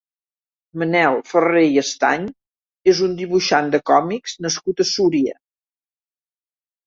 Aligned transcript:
Manel 0.83 1.17
Ferrer 1.31 1.61
i 1.73 1.77
Estany 1.81 2.23
és 2.93 3.01
un 3.07 3.13
dibuixant 3.19 3.69
de 3.75 3.81
còmics 3.91 4.35
nascut 4.47 4.83
a 4.85 4.87
Súria. 4.95 5.37